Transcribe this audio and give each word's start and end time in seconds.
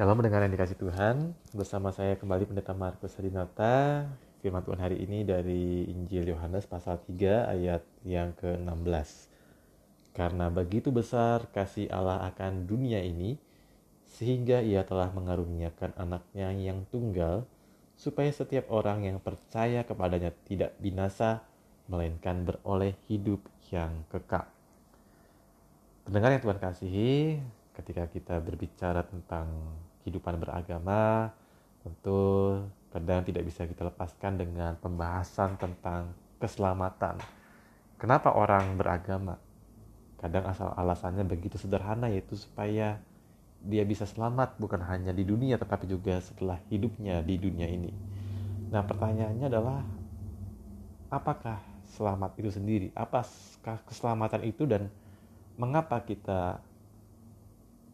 Shalom 0.00 0.16
mendengar 0.16 0.40
yang 0.40 0.56
dikasih 0.56 0.80
Tuhan. 0.80 1.36
Bersama 1.52 1.92
saya 1.92 2.16
kembali 2.16 2.48
Pendeta 2.48 2.72
Markus 2.72 3.20
Hadinata 3.20 4.08
Firman 4.40 4.64
Tuhan 4.64 4.80
hari 4.80 4.96
ini 4.96 5.28
dari 5.28 5.84
Injil 5.92 6.24
Yohanes 6.24 6.64
pasal 6.64 7.04
3 7.04 7.52
ayat 7.52 7.84
yang 8.08 8.32
ke-16 8.32 9.28
Karena 10.16 10.48
begitu 10.48 10.88
besar 10.88 11.52
kasih 11.52 11.92
Allah 11.92 12.24
akan 12.32 12.64
dunia 12.64 13.04
ini 13.04 13.36
Sehingga 14.08 14.64
ia 14.64 14.88
telah 14.88 15.12
mengaruniakan 15.12 15.92
anaknya 16.00 16.48
yang 16.56 16.88
tunggal 16.88 17.44
Supaya 17.92 18.32
setiap 18.32 18.72
orang 18.72 19.04
yang 19.04 19.20
percaya 19.20 19.84
kepadanya 19.84 20.32
tidak 20.48 20.72
binasa 20.80 21.44
Melainkan 21.92 22.48
beroleh 22.48 22.96
hidup 23.04 23.44
yang 23.68 24.08
kekal. 24.08 24.48
Pendengar 26.08 26.32
yang 26.32 26.40
Tuhan 26.40 26.56
kasihi, 26.56 27.36
ketika 27.76 28.08
kita 28.08 28.40
berbicara 28.40 29.04
tentang 29.04 29.46
kehidupan 30.02 30.40
beragama, 30.40 31.32
tentu 31.84 32.20
kadang 32.90 33.22
tidak 33.22 33.46
bisa 33.46 33.64
kita 33.64 33.86
lepaskan 33.86 34.40
dengan 34.40 34.72
pembahasan 34.80 35.54
tentang 35.56 36.10
keselamatan. 36.42 37.20
Kenapa 38.00 38.32
orang 38.32 38.74
beragama? 38.74 39.36
Kadang 40.20 40.48
asal 40.48 40.72
alasannya 40.76 41.24
begitu 41.24 41.56
sederhana 41.56 42.08
yaitu 42.12 42.36
supaya 42.36 43.00
dia 43.60 43.84
bisa 43.84 44.08
selamat 44.08 44.56
bukan 44.56 44.80
hanya 44.88 45.12
di 45.12 45.24
dunia 45.24 45.60
tetapi 45.60 45.84
juga 45.84 46.16
setelah 46.20 46.56
hidupnya 46.72 47.20
di 47.20 47.36
dunia 47.36 47.68
ini. 47.68 47.92
Nah, 48.72 48.80
pertanyaannya 48.84 49.46
adalah 49.52 49.84
apakah 51.12 51.60
selamat 51.92 52.40
itu 52.40 52.50
sendiri? 52.52 52.88
Apakah 52.96 53.82
keselamatan 53.84 54.48
itu 54.48 54.64
dan 54.64 54.88
mengapa 55.60 56.00
kita 56.00 56.64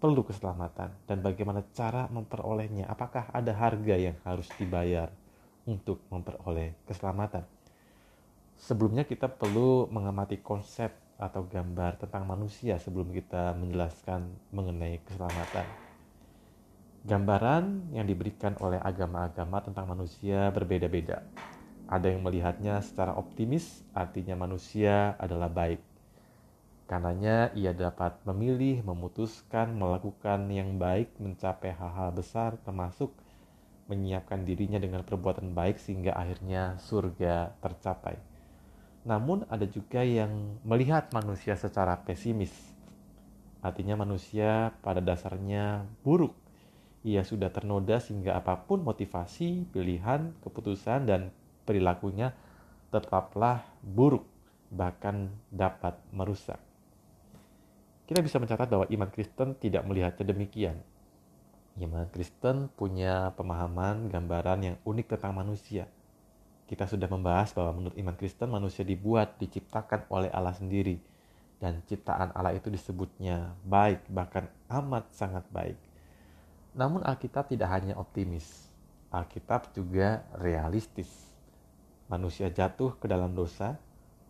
perlu 0.00 0.24
keselamatan 0.24 0.96
dan 1.04 1.18
bagaimana 1.20 1.60
cara 1.76 2.08
memperolehnya? 2.08 2.88
Apakah 2.88 3.28
ada 3.30 3.52
harga 3.52 3.94
yang 4.00 4.16
harus 4.24 4.48
dibayar 4.56 5.12
untuk 5.68 6.00
memperoleh 6.08 6.72
keselamatan? 6.88 7.44
Sebelumnya 8.56 9.04
kita 9.04 9.28
perlu 9.28 9.92
mengamati 9.92 10.40
konsep 10.40 10.96
atau 11.20 11.44
gambar 11.44 12.00
tentang 12.00 12.24
manusia 12.24 12.80
sebelum 12.80 13.12
kita 13.12 13.52
menjelaskan 13.60 14.24
mengenai 14.56 15.04
keselamatan. 15.04 15.68
Gambaran 17.04 17.92
yang 17.92 18.08
diberikan 18.08 18.56
oleh 18.60 18.80
agama-agama 18.80 19.60
tentang 19.64 19.84
manusia 19.88 20.48
berbeda-beda. 20.52 21.24
Ada 21.88 22.12
yang 22.12 22.24
melihatnya 22.24 22.80
secara 22.80 23.16
optimis, 23.16 23.84
artinya 23.92 24.36
manusia 24.36 25.16
adalah 25.16 25.48
baik 25.48 25.89
Karenanya 26.90 27.54
ia 27.54 27.70
dapat 27.70 28.18
memilih, 28.26 28.82
memutuskan, 28.82 29.78
melakukan 29.78 30.50
yang 30.50 30.74
baik, 30.74 31.14
mencapai 31.22 31.70
hal-hal 31.70 32.10
besar 32.10 32.58
termasuk 32.66 33.14
menyiapkan 33.86 34.42
dirinya 34.42 34.82
dengan 34.82 35.06
perbuatan 35.06 35.54
baik 35.54 35.78
sehingga 35.78 36.18
akhirnya 36.18 36.82
surga 36.82 37.54
tercapai. 37.62 38.18
Namun 39.06 39.46
ada 39.46 39.70
juga 39.70 40.02
yang 40.02 40.58
melihat 40.66 41.14
manusia 41.14 41.54
secara 41.54 41.94
pesimis. 42.02 42.50
Artinya 43.62 43.94
manusia 43.94 44.74
pada 44.82 44.98
dasarnya 44.98 45.86
buruk. 46.02 46.34
Ia 47.06 47.22
sudah 47.22 47.54
ternoda 47.54 48.02
sehingga 48.02 48.34
apa 48.34 48.66
pun 48.66 48.82
motivasi, 48.82 49.70
pilihan, 49.70 50.34
keputusan, 50.42 51.06
dan 51.06 51.30
perilakunya 51.62 52.34
tetaplah 52.90 53.62
buruk, 53.78 54.26
bahkan 54.74 55.30
dapat 55.54 55.94
merusak. 56.10 56.58
Kita 58.10 58.26
bisa 58.26 58.42
mencatat 58.42 58.66
bahwa 58.66 58.90
iman 58.90 59.06
Kristen 59.06 59.54
tidak 59.54 59.86
melihatnya 59.86 60.34
demikian. 60.34 60.82
Iman 61.78 62.10
Kristen 62.10 62.66
punya 62.74 63.30
pemahaman 63.38 64.10
gambaran 64.10 64.66
yang 64.66 64.76
unik 64.82 65.14
tentang 65.14 65.30
manusia. 65.38 65.86
Kita 66.66 66.90
sudah 66.90 67.06
membahas 67.06 67.54
bahwa 67.54 67.78
menurut 67.78 67.94
iman 67.94 68.18
Kristen 68.18 68.50
manusia 68.50 68.82
dibuat, 68.82 69.38
diciptakan 69.38 70.10
oleh 70.10 70.26
Allah 70.34 70.50
sendiri. 70.58 70.98
Dan 71.62 71.86
ciptaan 71.86 72.34
Allah 72.34 72.58
itu 72.58 72.66
disebutnya 72.66 73.54
baik, 73.62 74.02
bahkan 74.10 74.50
amat 74.66 75.06
sangat 75.14 75.46
baik. 75.54 75.78
Namun 76.74 77.06
Alkitab 77.06 77.46
tidak 77.46 77.70
hanya 77.70 77.94
optimis. 77.94 78.74
Alkitab 79.14 79.70
juga 79.70 80.26
realistis. 80.34 81.30
Manusia 82.10 82.50
jatuh 82.50 82.90
ke 82.98 83.06
dalam 83.06 83.38
dosa, 83.38 83.78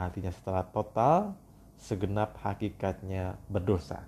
artinya 0.00 0.32
setelah 0.32 0.64
total 0.64 1.36
segenap 1.76 2.40
hakikatnya 2.40 3.36
berdosa. 3.48 4.04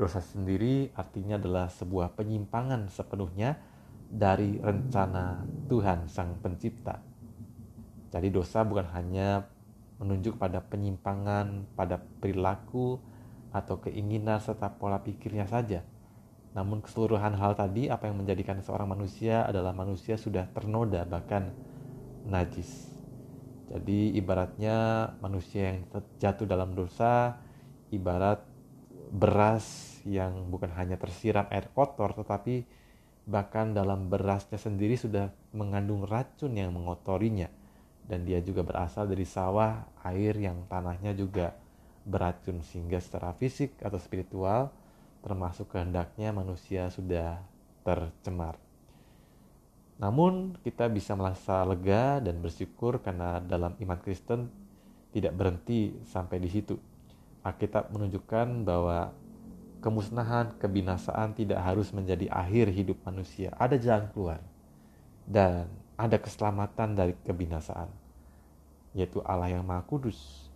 Dosa 0.00 0.24
sendiri 0.24 0.88
artinya 0.96 1.36
adalah 1.36 1.68
sebuah 1.68 2.16
penyimpangan 2.16 2.88
sepenuhnya 2.88 3.60
dari 4.10 4.58
rencana 4.58 5.44
Tuhan 5.68 6.08
Sang 6.10 6.40
Pencipta. 6.40 6.98
Jadi 8.10 8.28
dosa 8.32 8.66
bukan 8.66 8.90
hanya 8.96 9.46
menunjuk 10.02 10.40
pada 10.40 10.64
penyimpangan 10.64 11.68
pada 11.76 12.00
perilaku 12.00 12.98
atau 13.52 13.78
keinginan 13.78 14.40
serta 14.40 14.72
pola 14.72 14.98
pikirnya 14.98 15.46
saja. 15.46 15.84
Namun 16.50 16.82
keseluruhan 16.82 17.38
hal 17.38 17.54
tadi 17.54 17.86
apa 17.86 18.10
yang 18.10 18.18
menjadikan 18.18 18.58
seorang 18.58 18.90
manusia 18.90 19.46
adalah 19.46 19.70
manusia 19.70 20.18
sudah 20.18 20.50
ternoda 20.50 21.06
bahkan 21.06 21.54
najis. 22.26 22.99
Jadi 23.70 24.18
ibaratnya 24.18 25.08
manusia 25.22 25.70
yang 25.70 25.86
jatuh 26.18 26.42
dalam 26.42 26.74
dosa 26.74 27.38
ibarat 27.94 28.42
beras 29.10 29.98
yang 30.06 30.50
bukan 30.50 30.70
hanya 30.74 30.98
tersiram 30.98 31.46
air 31.50 31.70
kotor 31.74 32.14
tetapi 32.14 32.66
bahkan 33.30 33.70
dalam 33.70 34.10
berasnya 34.10 34.58
sendiri 34.58 34.98
sudah 34.98 35.30
mengandung 35.54 36.02
racun 36.06 36.54
yang 36.54 36.74
mengotorinya 36.74 37.50
dan 38.06 38.26
dia 38.26 38.42
juga 38.42 38.66
berasal 38.66 39.06
dari 39.06 39.22
sawah 39.22 39.86
air 40.02 40.34
yang 40.34 40.66
tanahnya 40.66 41.14
juga 41.14 41.54
beracun 42.02 42.62
sehingga 42.66 42.98
secara 42.98 43.34
fisik 43.38 43.78
atau 43.82 43.98
spiritual 44.02 44.74
termasuk 45.20 45.70
kehendaknya 45.70 46.32
manusia 46.32 46.88
sudah 46.90 47.38
tercemar. 47.86 48.69
Namun 50.00 50.56
kita 50.64 50.88
bisa 50.88 51.12
merasa 51.12 51.60
lega 51.68 52.24
dan 52.24 52.40
bersyukur 52.40 53.04
karena 53.04 53.36
dalam 53.44 53.76
iman 53.84 54.00
Kristen 54.00 54.48
tidak 55.12 55.36
berhenti 55.36 55.92
sampai 56.08 56.40
di 56.40 56.48
situ. 56.48 56.80
Alkitab 57.44 57.92
menunjukkan 57.92 58.64
bahwa 58.64 59.12
kemusnahan, 59.84 60.56
kebinasaan 60.56 61.36
tidak 61.36 61.60
harus 61.60 61.92
menjadi 61.92 62.32
akhir 62.32 62.72
hidup 62.72 62.96
manusia. 63.04 63.52
Ada 63.60 63.76
jalan 63.76 64.08
keluar 64.12 64.40
dan 65.28 65.68
ada 66.00 66.16
keselamatan 66.16 66.96
dari 66.96 67.12
kebinasaan, 67.28 67.92
yaitu 68.96 69.20
Allah 69.20 69.52
yang 69.52 69.64
Maha 69.68 69.84
Kudus. 69.84 70.48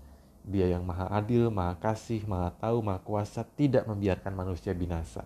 Dia 0.44 0.72
yang 0.72 0.84
Maha 0.84 1.08
Adil, 1.08 1.48
Maha 1.48 1.76
Kasih, 1.80 2.24
Maha 2.28 2.52
Tahu, 2.60 2.84
Maha 2.84 3.00
Kuasa 3.00 3.44
tidak 3.56 3.88
membiarkan 3.88 4.32
manusia 4.32 4.76
binasa. 4.76 5.24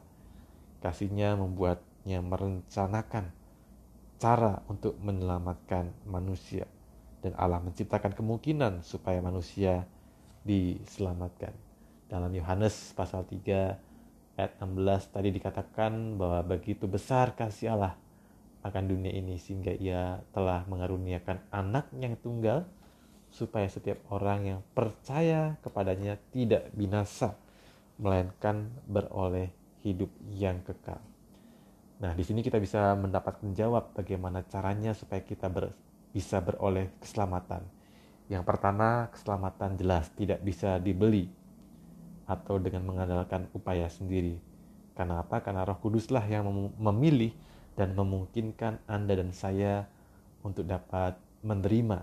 Kasihnya 0.79 1.35
membuatnya 1.35 2.23
merencanakan 2.23 3.38
cara 4.19 4.61
untuk 4.67 4.99
menyelamatkan 4.99 6.11
manusia 6.11 6.67
dan 7.23 7.35
Allah 7.39 7.63
menciptakan 7.63 8.15
kemungkinan 8.15 8.83
supaya 8.83 9.23
manusia 9.23 9.87
diselamatkan. 10.43 11.55
Dalam 12.11 12.31
Yohanes 12.35 12.95
pasal 12.95 13.27
3 13.27 14.39
ayat 14.39 14.53
16 14.63 15.15
tadi 15.15 15.29
dikatakan 15.35 16.19
bahwa 16.19 16.41
begitu 16.47 16.87
besar 16.87 17.35
kasih 17.35 17.75
Allah 17.75 17.95
akan 18.63 18.85
dunia 18.91 19.15
ini 19.15 19.39
sehingga 19.39 19.71
ia 19.75 20.23
telah 20.35 20.67
mengaruniakan 20.67 21.43
anak 21.55 21.91
yang 21.95 22.19
tunggal 22.19 22.67
supaya 23.29 23.69
setiap 23.69 24.03
orang 24.09 24.57
yang 24.57 24.61
percaya 24.73 25.61
kepadanya 25.61 26.17
tidak 26.33 26.73
binasa 26.73 27.37
melainkan 28.01 28.73
beroleh 28.89 29.53
hidup 29.85 30.09
yang 30.33 30.63
kekal. 30.65 31.03
Nah, 31.99 32.15
di 32.15 32.23
sini 32.23 32.47
kita 32.47 32.63
bisa 32.63 32.95
mendapatkan 32.95 33.51
jawab 33.59 33.91
bagaimana 33.91 34.47
caranya 34.47 34.95
supaya 34.95 35.19
kita 35.19 35.51
ber, 35.51 35.75
bisa 36.15 36.39
beroleh 36.39 36.95
keselamatan. 37.03 37.67
Yang 38.31 38.45
pertama, 38.47 39.11
keselamatan 39.11 39.75
jelas 39.75 40.07
tidak 40.15 40.39
bisa 40.47 40.79
dibeli 40.79 41.27
atau 42.31 42.63
dengan 42.63 42.87
mengandalkan 42.87 43.51
upaya 43.51 43.91
sendiri. 43.91 44.39
Karena 44.95 45.27
apa? 45.27 45.43
Karena 45.43 45.67
Roh 45.67 45.83
Kuduslah 45.83 46.23
yang 46.31 46.47
memilih 46.79 47.35
dan 47.75 47.99
memungkinkan 47.99 48.79
Anda 48.87 49.19
dan 49.19 49.35
saya 49.35 49.91
untuk 50.47 50.71
dapat 50.71 51.19
menerima 51.43 51.99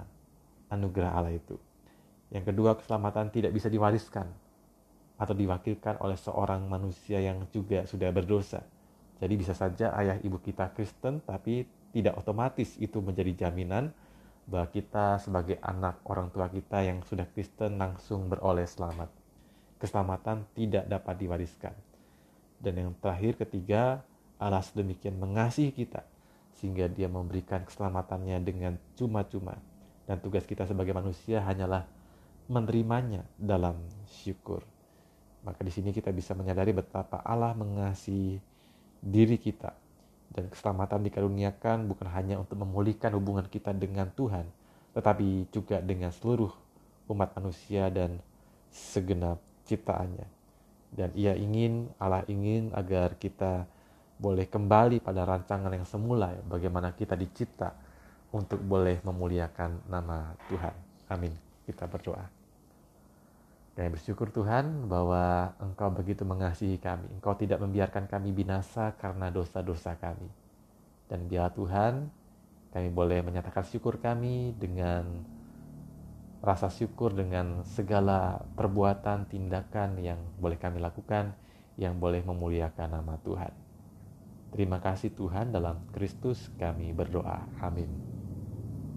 anugerah 0.75 1.11
Allah 1.15 1.39
itu. 1.39 1.55
Yang 2.35 2.51
kedua, 2.51 2.75
keselamatan 2.75 3.31
tidak 3.31 3.55
bisa 3.55 3.71
diwariskan 3.71 4.27
atau 5.15 5.31
diwakilkan 5.31 6.03
oleh 6.03 6.19
seorang 6.19 6.67
manusia 6.67 7.23
yang 7.23 7.47
juga 7.55 7.87
sudah 7.87 8.11
berdosa 8.11 8.74
jadi 9.15 9.33
bisa 9.39 9.55
saja 9.55 9.95
ayah 9.95 10.19
ibu 10.19 10.35
kita 10.43 10.75
Kristen 10.75 11.23
tapi 11.23 11.63
tidak 11.95 12.19
otomatis 12.19 12.75
itu 12.75 12.99
menjadi 12.99 13.47
jaminan 13.47 13.95
bahwa 14.45 14.67
kita 14.69 15.17
sebagai 15.17 15.57
anak 15.63 16.03
orang 16.05 16.27
tua 16.29 16.51
kita 16.51 16.83
yang 16.83 17.01
sudah 17.07 17.25
Kristen 17.31 17.79
langsung 17.79 18.27
beroleh 18.27 18.67
selamat. 18.67 19.09
Keselamatan 19.79 20.45
tidak 20.53 20.85
dapat 20.85 21.15
diwariskan. 21.17 21.73
Dan 22.59 22.73
yang 22.77 22.91
terakhir 22.99 23.39
ketiga, 23.41 24.03
Allah 24.37 24.61
sedemikian 24.61 25.15
mengasihi 25.17 25.71
kita 25.71 26.03
sehingga 26.55 26.87
dia 26.87 27.11
memberikan 27.11 27.63
keselamatannya 27.63 28.37
dengan 28.43 28.73
cuma-cuma. 28.95 29.55
Dan 30.05 30.21
tugas 30.21 30.45
kita 30.45 30.69
sebagai 30.69 30.93
manusia 30.93 31.41
hanyalah 31.41 31.87
menerimanya 32.45 33.25
dalam 33.39 33.79
syukur. 34.05 34.61
Maka 35.41 35.65
di 35.65 35.73
sini 35.73 35.89
kita 35.89 36.13
bisa 36.13 36.37
menyadari 36.37 36.71
betapa 36.71 37.21
Allah 37.25 37.57
mengasihi 37.57 38.54
diri 39.05 39.37
kita 39.37 39.77
dan 40.33 40.49
keselamatan 40.49 41.05
dikaruniakan 41.05 41.85
bukan 41.85 42.09
hanya 42.09 42.41
untuk 42.41 42.57
memulihkan 42.57 43.13
hubungan 43.13 43.45
kita 43.45 43.71
dengan 43.71 44.09
Tuhan, 44.11 44.49
tetapi 44.97 45.47
juga 45.53 45.79
dengan 45.79 46.09
seluruh 46.09 46.49
umat 47.13 47.37
manusia 47.37 47.87
dan 47.93 48.17
segenap 48.73 49.37
ciptaannya. 49.69 50.27
Dan 50.95 51.13
ia 51.13 51.37
ingin, 51.37 51.91
Allah 52.01 52.25
ingin 52.25 52.73
agar 52.73 53.15
kita 53.15 53.69
boleh 54.15 54.47
kembali 54.47 55.03
pada 55.03 55.27
rancangan 55.27 55.71
yang 55.71 55.87
semula, 55.87 56.35
bagaimana 56.47 56.95
kita 56.95 57.13
dicipta 57.19 57.75
untuk 58.31 58.59
boleh 58.59 58.99
memuliakan 59.03 59.87
nama 59.87 60.35
Tuhan. 60.51 60.75
Amin. 61.11 61.31
Kita 61.63 61.87
berdoa. 61.87 62.44
Dan 63.75 63.91
bersyukur 63.91 64.31
Tuhan 64.31 64.87
bahwa 64.87 65.51
Engkau 65.59 65.91
begitu 65.91 66.23
mengasihi 66.23 66.79
kami. 66.79 67.11
Engkau 67.19 67.35
tidak 67.35 67.59
membiarkan 67.59 68.07
kami 68.07 68.31
binasa 68.31 68.95
karena 68.95 69.27
dosa-dosa 69.27 69.99
kami. 69.99 70.31
Dan 71.11 71.27
biarlah 71.27 71.51
Tuhan, 71.51 71.93
kami 72.71 72.87
boleh 72.95 73.19
menyatakan 73.19 73.67
syukur 73.67 73.99
kami 73.99 74.55
dengan 74.55 75.27
rasa 76.39 76.71
syukur 76.71 77.11
dengan 77.11 77.67
segala 77.67 78.47
perbuatan, 78.55 79.27
tindakan 79.27 79.99
yang 79.99 80.23
boleh 80.39 80.55
kami 80.55 80.79
lakukan, 80.79 81.35
yang 81.75 81.99
boleh 81.99 82.23
memuliakan 82.23 82.95
nama 82.95 83.19
Tuhan. 83.27 83.51
Terima 84.55 84.79
kasih 84.79 85.11
Tuhan 85.11 85.51
dalam 85.51 85.83
Kristus 85.91 86.47
kami 86.55 86.95
berdoa. 86.95 87.43
Amin. 87.59 88.14